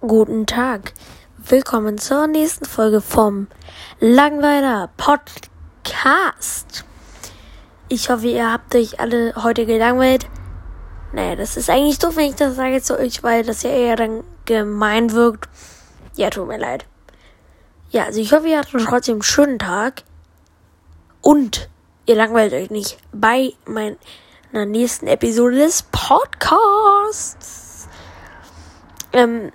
[0.00, 0.94] Guten Tag.
[1.36, 3.48] Willkommen zur nächsten Folge vom
[3.98, 6.86] Langweiler Podcast.
[7.90, 10.26] Ich hoffe, ihr habt euch alle heute gelangweilt.
[11.12, 13.96] Naja, das ist eigentlich doof, wenn ich das sage zu euch, weil das ja eher
[13.96, 15.50] dann gemein wirkt.
[16.16, 16.86] Ja, tut mir leid.
[17.90, 20.04] Ja, also ich hoffe, ihr hattet trotzdem einen schönen Tag.
[21.20, 21.68] Und
[22.06, 23.98] ihr langweilt euch nicht bei meiner
[24.64, 27.86] nächsten Episode des Podcasts.
[29.12, 29.52] Ähm,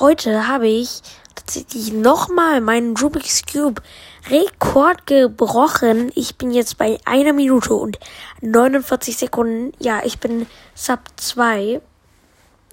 [0.00, 1.02] heute habe ich
[1.34, 3.82] tatsächlich nochmal meinen Rubik's Cube
[4.30, 6.12] Rekord gebrochen.
[6.14, 7.98] Ich bin jetzt bei einer Minute und
[8.40, 9.72] 49 Sekunden.
[9.78, 11.80] Ja, ich bin Sub 2.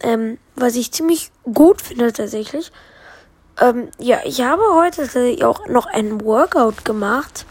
[0.02, 2.72] Ähm, was ich ziemlich gut finde tatsächlich.
[3.62, 5.08] Ähm, ja, ich habe heute
[5.48, 7.46] auch noch ein Workout gemacht.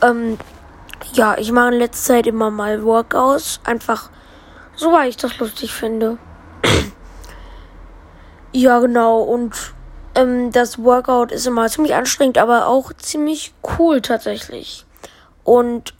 [0.00, 0.38] Ähm,
[1.12, 3.60] ja, ich mache in letzter Zeit immer mal Workouts.
[3.64, 4.10] Einfach
[4.76, 6.18] so, weil ich das lustig finde.
[8.56, 9.20] Ja, genau.
[9.20, 9.52] Und
[10.14, 14.86] ähm, das Workout ist immer ziemlich anstrengend, aber auch ziemlich cool tatsächlich.
[15.42, 15.92] Und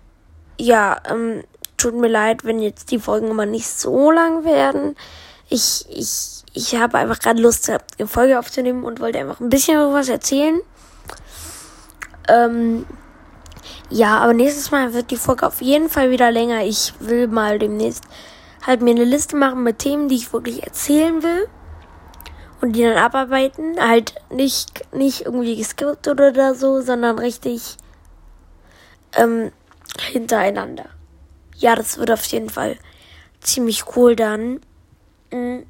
[0.56, 1.42] ja, ähm,
[1.76, 4.94] tut mir leid, wenn jetzt die Folgen immer nicht so lang werden.
[5.48, 9.92] Ich, ich, ich habe einfach gerade Lust, eine Folge aufzunehmen und wollte einfach ein bisschen
[9.92, 10.60] was erzählen.
[12.28, 12.86] Ähm,
[13.90, 16.62] ja, aber nächstes Mal wird die Folge auf jeden Fall wieder länger.
[16.62, 18.04] Ich will mal demnächst
[18.64, 21.48] halt mir eine Liste machen mit Themen, die ich wirklich erzählen will
[22.64, 23.78] und die dann abarbeiten.
[23.78, 27.76] Halt nicht, nicht irgendwie geskriptet oder so, sondern richtig
[29.16, 29.52] ähm,
[30.00, 30.86] hintereinander.
[31.56, 32.78] Ja, das wird auf jeden Fall
[33.40, 34.60] ziemlich cool dann.
[35.30, 35.66] Mhm.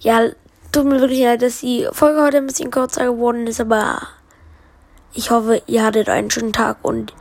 [0.00, 0.28] Ja,
[0.72, 4.02] tut mir wirklich leid, dass die Folge heute ein bisschen kürzer geworden ist, aber
[5.14, 7.14] ich hoffe, ihr hattet einen schönen Tag und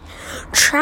[0.51, 0.81] ciao!